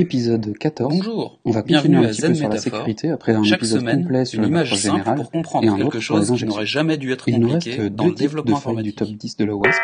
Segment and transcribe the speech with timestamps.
[0.00, 0.96] Épisode 14.
[0.96, 3.80] Bonjour, On va continuer un à petit peu sur la sécurité après un Chaque épisode
[3.80, 6.32] semaine, complet sur une le image approche simple générale pour comprendre et un quelque chose
[6.34, 8.56] qui n'aurait jamais dû être Il nous compliqué reste dans deux le types de développement
[8.56, 9.78] feuilles du top 10 de la WASP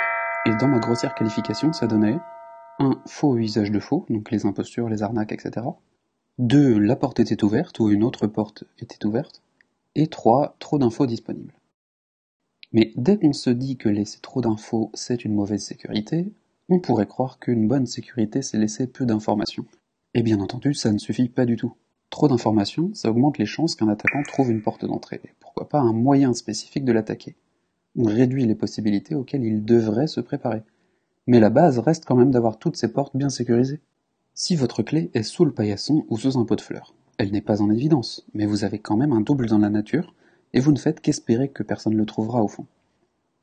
[0.47, 2.17] et dans ma grossière qualification ça donnait
[2.79, 5.67] un faux usage de faux, donc les impostures, les arnaques, etc.
[6.39, 6.79] 2.
[6.79, 9.43] La porte était ouverte ou une autre porte était ouverte.
[9.97, 10.57] Et 3.
[10.59, 11.53] Trop d'infos disponibles.
[12.73, 16.33] Mais dès qu'on se dit que laisser trop d'infos c'est une mauvaise sécurité,
[16.71, 19.67] on pourrait croire qu'une bonne sécurité c'est laisser peu d'informations.
[20.17, 21.75] Et bien entendu, ça ne suffit pas du tout.
[22.09, 25.81] Trop d'informations, ça augmente les chances qu'un attaquant trouve une porte d'entrée, et pourquoi pas
[25.81, 27.37] un moyen spécifique de l'attaquer.
[27.99, 30.63] On réduit les possibilités auxquelles il devrait se préparer.
[31.27, 33.83] Mais la base reste quand même d'avoir toutes ces portes bien sécurisées.
[34.33, 37.43] Si votre clé est sous le paillasson ou sous un pot de fleurs, elle n'est
[37.43, 40.15] pas en évidence, mais vous avez quand même un double dans la nature,
[40.55, 42.65] et vous ne faites qu'espérer que personne le trouvera au fond.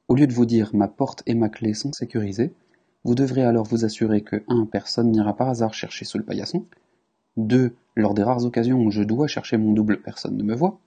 [0.08, 2.52] Au lieu de vous dire ma porte et ma clé sont sécurisées,
[3.04, 4.66] vous devrez alors vous assurer que 1.
[4.66, 6.66] Personne n'ira par hasard chercher sous le paillasson,
[7.38, 7.76] 2.
[7.96, 10.80] Lors des rares occasions où je dois chercher mon double, personne ne me voit,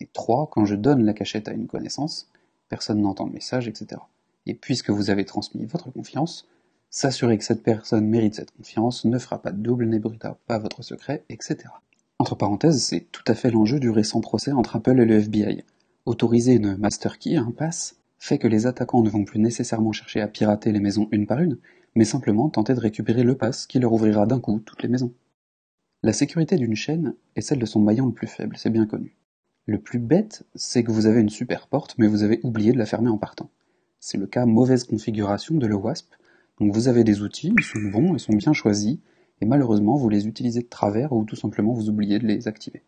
[0.00, 0.48] et 3.
[0.50, 2.30] Quand je donne la cachette à une connaissance,
[2.68, 4.00] personne n'entend le message, etc.
[4.46, 6.46] Et puisque vous avez transmis votre confiance,
[6.90, 10.82] s'assurer que cette personne mérite cette confiance, ne fera pas de double, n'ébruitera pas votre
[10.82, 11.58] secret, etc.
[12.18, 15.64] Entre parenthèses, c'est tout à fait l'enjeu du récent procès entre Apple et le FBI.
[16.06, 20.20] Autoriser une master key, un pass, fait que les attaquants ne vont plus nécessairement chercher
[20.20, 21.58] à pirater les maisons une par une,
[21.94, 25.12] mais simplement tenter de récupérer le pass qui leur ouvrira d'un coup toutes les maisons.
[26.02, 29.16] La sécurité d'une chaîne est celle de son maillon le plus faible, c'est bien connu.
[29.66, 32.78] Le plus bête, c'est que vous avez une super porte, mais vous avez oublié de
[32.78, 33.50] la fermer en partant.
[34.00, 36.14] C'est le cas mauvaise configuration de le WASP,
[36.60, 38.98] donc vous avez des outils, ils sont bons, ils sont bien choisis,
[39.40, 42.82] et malheureusement vous les utilisez de travers ou tout simplement vous oubliez de les activer.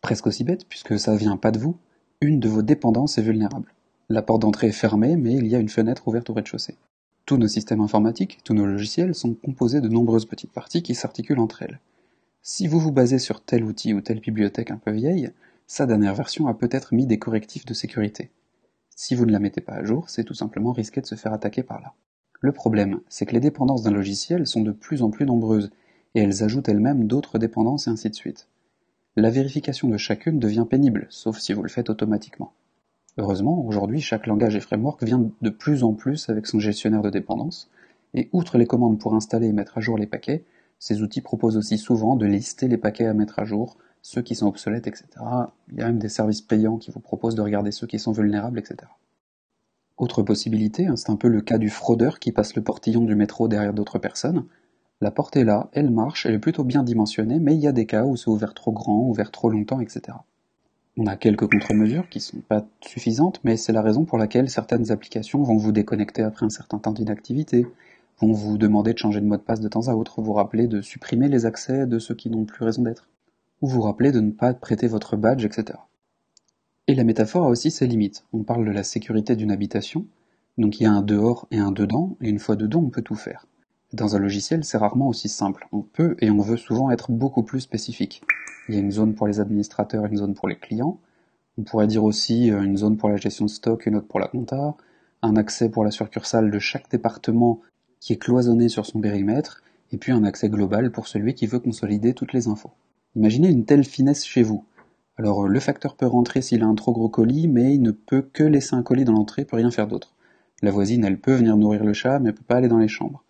[0.00, 1.76] Presque aussi bête, puisque ça vient pas de vous,
[2.20, 3.72] une de vos dépendances est vulnérable.
[4.12, 6.76] La porte d'entrée est fermée, mais il y a une fenêtre ouverte au rez-de-chaussée.
[7.24, 11.38] Tous nos systèmes informatiques, tous nos logiciels sont composés de nombreuses petites parties qui s'articulent
[11.38, 11.80] entre elles.
[12.42, 15.30] Si vous vous basez sur tel outil ou telle bibliothèque un peu vieille,
[15.66, 18.28] sa dernière version a peut-être mis des correctifs de sécurité.
[18.94, 21.32] Si vous ne la mettez pas à jour, c'est tout simplement risqué de se faire
[21.32, 21.94] attaquer par là.
[22.42, 25.70] Le problème, c'est que les dépendances d'un logiciel sont de plus en plus nombreuses,
[26.14, 28.46] et elles ajoutent elles-mêmes d'autres dépendances et ainsi de suite.
[29.16, 32.52] La vérification de chacune devient pénible, sauf si vous le faites automatiquement.
[33.18, 37.10] Heureusement, aujourd'hui, chaque langage et framework vient de plus en plus avec son gestionnaire de
[37.10, 37.70] dépendances,
[38.14, 40.44] et outre les commandes pour installer et mettre à jour les paquets,
[40.78, 44.34] ces outils proposent aussi souvent de lister les paquets à mettre à jour, ceux qui
[44.34, 45.06] sont obsolètes, etc.
[45.70, 48.12] Il y a même des services payants qui vous proposent de regarder ceux qui sont
[48.12, 48.90] vulnérables, etc.
[49.96, 53.14] Autre possibilité, hein, c'est un peu le cas du fraudeur qui passe le portillon du
[53.14, 54.46] métro derrière d'autres personnes.
[55.00, 57.72] La porte est là, elle marche, elle est plutôt bien dimensionnée, mais il y a
[57.72, 60.16] des cas où c'est ouvert trop grand, ouvert trop longtemps, etc.
[60.98, 64.90] On a quelques contre-mesures qui sont pas suffisantes, mais c'est la raison pour laquelle certaines
[64.90, 67.66] applications vont vous déconnecter après un certain temps d'inactivité,
[68.20, 70.66] vont vous demander de changer de mot de passe de temps à autre, vous rappeler
[70.66, 73.08] de supprimer les accès de ceux qui n'ont plus raison d'être,
[73.62, 75.78] ou vous rappeler de ne pas prêter votre badge, etc.
[76.88, 78.26] Et la métaphore a aussi ses limites.
[78.34, 80.04] On parle de la sécurité d'une habitation,
[80.58, 83.00] donc il y a un dehors et un dedans, et une fois dedans, on peut
[83.00, 83.46] tout faire.
[83.94, 85.68] Dans un logiciel, c'est rarement aussi simple.
[85.72, 88.22] On peut et on veut souvent être beaucoup plus spécifique.
[88.68, 90.98] Il y a une zone pour les administrateurs, une zone pour les clients.
[91.58, 94.20] On pourrait dire aussi euh, une zone pour la gestion de stock, une autre pour
[94.20, 94.74] la compta,
[95.22, 97.60] un accès pour la succursale de chaque département
[98.00, 99.62] qui est cloisonné sur son périmètre,
[99.92, 102.70] et puis un accès global pour celui qui veut consolider toutes les infos.
[103.14, 104.64] Imaginez une telle finesse chez vous.
[105.18, 108.22] Alors le facteur peut rentrer s'il a un trop gros colis, mais il ne peut
[108.22, 110.14] que laisser un colis dans l'entrée, peut rien faire d'autre.
[110.62, 112.88] La voisine, elle peut venir nourrir le chat, mais elle peut pas aller dans les
[112.88, 113.22] chambres.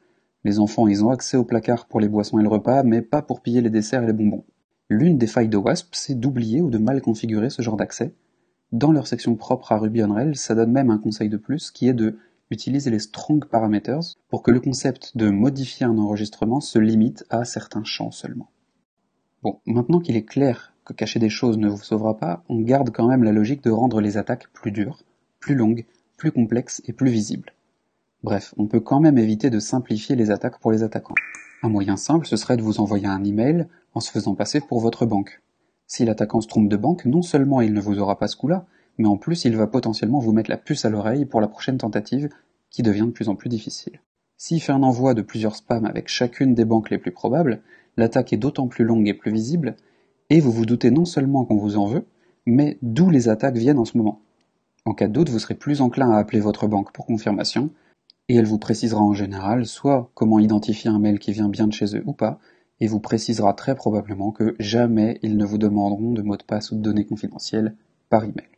[0.44, 3.22] Les enfants, ils ont accès au placard pour les boissons et le repas, mais pas
[3.22, 4.44] pour piller les desserts et les bonbons.
[4.92, 8.12] L'une des failles de WASP, c'est d'oublier ou de mal configurer ce genre d'accès.
[8.72, 11.70] Dans leur section propre à Ruby on Rails, ça donne même un conseil de plus,
[11.70, 12.18] qui est de
[12.50, 17.46] utiliser les strong parameters pour que le concept de modifier un enregistrement se limite à
[17.46, 18.50] certains champs seulement.
[19.42, 22.90] Bon, maintenant qu'il est clair que cacher des choses ne vous sauvera pas, on garde
[22.90, 25.04] quand même la logique de rendre les attaques plus dures,
[25.40, 25.86] plus longues,
[26.18, 27.54] plus complexes et plus visibles.
[28.22, 31.14] Bref, on peut quand même éviter de simplifier les attaques pour les attaquants.
[31.62, 34.80] Un moyen simple, ce serait de vous envoyer un email en se faisant passer pour
[34.80, 35.42] votre banque.
[35.86, 38.66] Si l'attaquant se trompe de banque, non seulement il ne vous aura pas ce coup-là,
[38.98, 41.78] mais en plus il va potentiellement vous mettre la puce à l'oreille pour la prochaine
[41.78, 42.28] tentative,
[42.70, 44.00] qui devient de plus en plus difficile.
[44.36, 47.60] S'il fait un envoi de plusieurs spams avec chacune des banques les plus probables,
[47.96, 49.76] l'attaque est d'autant plus longue et plus visible,
[50.30, 52.06] et vous vous doutez non seulement qu'on vous en veut,
[52.46, 54.20] mais d'où les attaques viennent en ce moment.
[54.84, 57.70] En cas de doute, vous serez plus enclin à appeler votre banque pour confirmation,
[58.28, 61.72] et elle vous précisera en général soit comment identifier un mail qui vient bien de
[61.72, 62.38] chez eux ou pas,
[62.80, 66.72] et vous précisera très probablement que jamais ils ne vous demanderont de mot de passe
[66.72, 67.76] ou de données confidentielles
[68.08, 68.48] par email.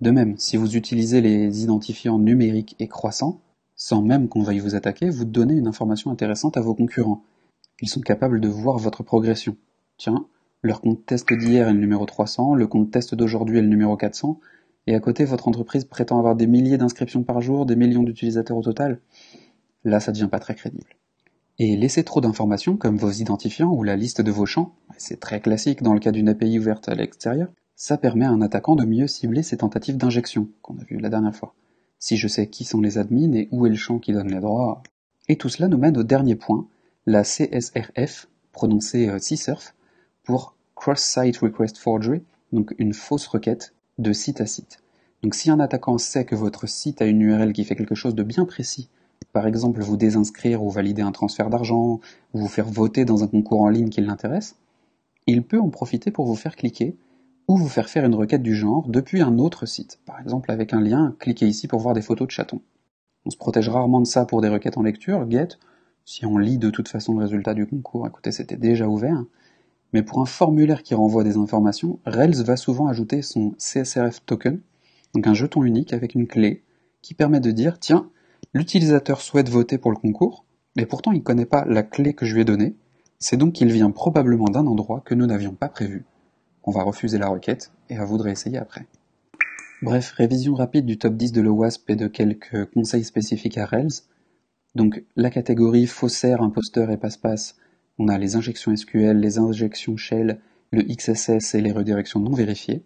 [0.00, 3.40] De même, si vous utilisez les identifiants numériques et croissants,
[3.76, 7.22] sans même qu'on veuille vous attaquer, vous donnez une information intéressante à vos concurrents.
[7.80, 9.56] Ils sont capables de voir votre progression.
[9.98, 10.26] Tiens,
[10.62, 13.96] leur compte test d'hier est le numéro 300, le compte test d'aujourd'hui est le numéro
[13.96, 14.38] 400,
[14.86, 18.56] et à côté, votre entreprise prétend avoir des milliers d'inscriptions par jour, des millions d'utilisateurs
[18.56, 19.00] au total.
[19.84, 20.96] Là, ça devient pas très crédible.
[21.58, 25.40] Et laisser trop d'informations, comme vos identifiants ou la liste de vos champs, c'est très
[25.40, 28.84] classique dans le cas d'une API ouverte à l'extérieur, ça permet à un attaquant de
[28.84, 31.54] mieux cibler ses tentatives d'injection, qu'on a vu la dernière fois.
[31.98, 34.40] Si je sais qui sont les admins et où est le champ qui donne les
[34.40, 34.82] droits.
[35.28, 36.66] Et tout cela nous mène au dernier point,
[37.06, 39.74] la CSRF, prononcée euh, CSRF,
[40.24, 44.82] pour Cross-Site Request Forgery, donc une fausse requête de site à site.
[45.22, 48.14] Donc si un attaquant sait que votre site a une URL qui fait quelque chose
[48.14, 48.88] de bien précis,
[49.32, 52.00] par exemple vous désinscrire ou valider un transfert d'argent,
[52.34, 54.56] ou vous faire voter dans un concours en ligne qui l'intéresse,
[55.26, 56.96] il peut en profiter pour vous faire cliquer
[57.48, 60.72] ou vous faire faire une requête du genre depuis un autre site, par exemple avec
[60.72, 62.62] un lien, cliquez ici pour voir des photos de chatons.
[63.24, 65.58] On se protège rarement de ça pour des requêtes en lecture, get,
[66.04, 69.24] si on lit de toute façon le résultat du concours, écoutez, c'était déjà ouvert,
[69.92, 74.60] mais pour un formulaire qui renvoie des informations, Rails va souvent ajouter son CSRF token,
[75.14, 76.62] donc un jeton unique avec une clé,
[77.02, 78.08] qui permet de dire, tiens,
[78.54, 80.44] l'utilisateur souhaite voter pour le concours,
[80.76, 82.76] mais pourtant il ne connaît pas la clé que je lui ai donnée,
[83.18, 86.04] c'est donc qu'il vient probablement d'un endroit que nous n'avions pas prévu.
[86.64, 88.86] On va refuser la requête, et à vous de réessayer après.
[89.82, 94.02] Bref, révision rapide du top 10 de l'OWASP et de quelques conseils spécifiques à Rails.
[94.76, 97.56] Donc, la catégorie faussaire, imposteur et passe-passe,
[98.02, 100.40] on a les injections SQL, les injections shell,
[100.72, 102.82] le XSS et les redirections non vérifiées.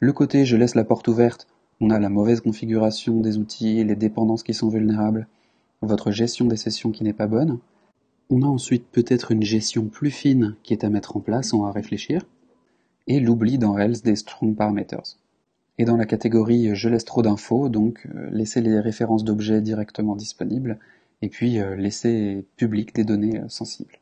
[0.00, 1.46] Le côté je laisse la porte ouverte,
[1.80, 5.28] on a la mauvaise configuration des outils, les dépendances qui sont vulnérables,
[5.80, 7.60] votre gestion des sessions qui n'est pas bonne.
[8.28, 11.62] On a ensuite peut-être une gestion plus fine qui est à mettre en place, on
[11.62, 12.26] va réfléchir.
[13.06, 15.18] Et l'oubli dans Rails des strong parameters.
[15.78, 20.16] Et dans la catégorie je laisse trop d'infos, donc euh, laisser les références d'objets directement
[20.16, 20.80] disponibles,
[21.22, 24.00] et puis euh, laisser public des données euh, sensibles.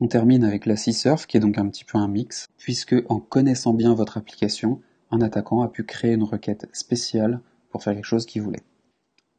[0.00, 3.20] On termine avec la C-Surf, qui est donc un petit peu un mix, puisque en
[3.20, 4.80] connaissant bien votre application,
[5.12, 8.64] un attaquant a pu créer une requête spéciale pour faire quelque chose qu'il voulait.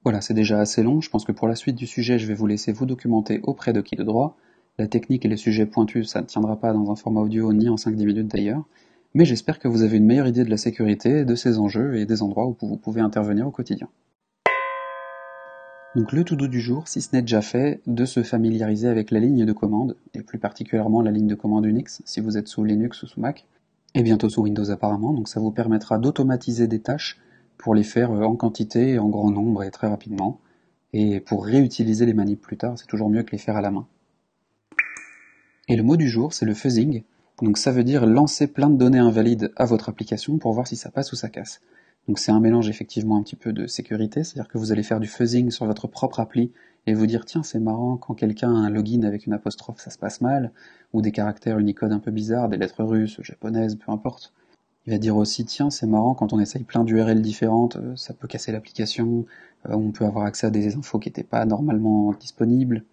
[0.03, 2.35] Voilà, c'est déjà assez long, je pense que pour la suite du sujet, je vais
[2.35, 4.37] vous laisser vous documenter auprès de qui de droit.
[4.77, 7.67] La technique et les sujets pointus, ça ne tiendra pas dans un format audio ni
[7.67, 8.63] en 5-10 minutes d'ailleurs,
[9.13, 12.05] mais j'espère que vous avez une meilleure idée de la sécurité, de ces enjeux et
[12.05, 13.89] des endroits où vous pouvez intervenir au quotidien.
[15.95, 19.11] Donc le tout doux du jour, si ce n'est déjà fait, de se familiariser avec
[19.11, 22.49] la ligne de commande, et plus particulièrement la ligne de commande Unix, si vous êtes
[22.49, 23.45] sous Linux ou sous Mac,
[23.93, 27.17] et bientôt sous Windows apparemment, donc ça vous permettra d'automatiser des tâches
[27.57, 30.41] pour les faire euh, en quantité, en grand nombre et très rapidement,
[30.91, 33.71] et pour réutiliser les manips plus tard, c'est toujours mieux que les faire à la
[33.71, 33.87] main.
[35.69, 37.03] Et le mot du jour, c'est le fuzzing,
[37.41, 40.75] donc ça veut dire lancer plein de données invalides à votre application pour voir si
[40.75, 41.61] ça passe ou ça casse.
[42.07, 44.99] Donc c'est un mélange effectivement un petit peu de sécurité, c'est-à-dire que vous allez faire
[44.99, 46.51] du fuzzing sur votre propre appli
[46.85, 49.89] et vous dire tiens c'est marrant quand quelqu'un a un login avec une apostrophe ça
[49.89, 50.51] se passe mal,
[50.93, 54.33] ou des caractères Unicode un peu bizarres, des lettres russes, japonaises, peu importe.
[54.85, 58.13] Il va dire aussi tiens c'est marrant quand on essaye plein d'URL différentes, euh, ça
[58.13, 59.25] peut casser l'application,
[59.67, 62.83] euh, on peut avoir accès à des infos qui n'étaient pas normalement disponibles.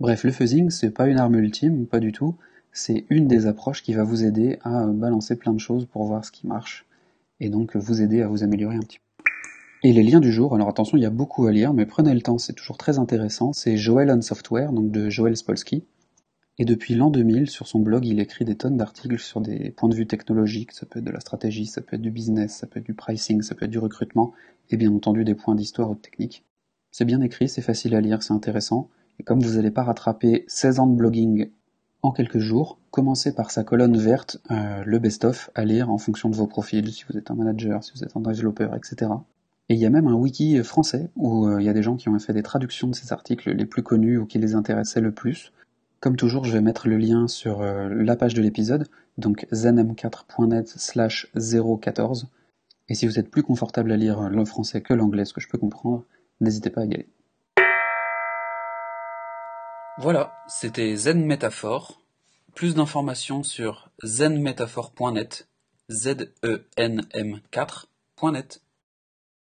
[0.00, 2.36] Bref, le fuzzing c'est pas une arme ultime, pas du tout,
[2.72, 6.24] c'est une des approches qui va vous aider à balancer plein de choses pour voir
[6.24, 6.86] ce qui marche
[7.40, 9.04] et donc vous aider à vous améliorer un petit peu.
[9.82, 12.12] Et les liens du jour, alors attention, il y a beaucoup à lire, mais prenez
[12.12, 13.54] le temps, c'est toujours très intéressant.
[13.54, 15.84] C'est Joel on Software, donc de Joel Spolsky.
[16.58, 19.88] Et depuis l'an 2000, sur son blog, il écrit des tonnes d'articles sur des points
[19.88, 22.66] de vue technologiques, ça peut être de la stratégie, ça peut être du business, ça
[22.66, 24.34] peut être du pricing, ça peut être du recrutement,
[24.68, 26.44] et bien entendu des points d'histoire ou de technique.
[26.90, 30.44] C'est bien écrit, c'est facile à lire, c'est intéressant, et comme vous n'allez pas rattraper
[30.48, 31.50] 16 ans de blogging
[32.02, 36.28] en quelques jours, commencez par sa colonne verte, euh, le best-of, à lire en fonction
[36.28, 39.10] de vos profils, si vous êtes un manager, si vous êtes un développeur, etc.
[39.68, 41.96] Et il y a même un wiki français où euh, il y a des gens
[41.96, 45.00] qui ont fait des traductions de ces articles les plus connus ou qui les intéressaient
[45.00, 45.52] le plus.
[46.00, 48.88] Comme toujours, je vais mettre le lien sur euh, la page de l'épisode,
[49.18, 52.28] donc zenm4.net slash 014.
[52.88, 55.48] Et si vous êtes plus confortable à lire le français que l'anglais, ce que je
[55.48, 56.04] peux comprendre,
[56.40, 57.08] n'hésitez pas à y aller.
[60.02, 62.00] Voilà, c'était Zen Métaphore.
[62.54, 65.46] Plus d'informations sur zenmetaphore.net,
[65.90, 68.62] z e n m 4.net.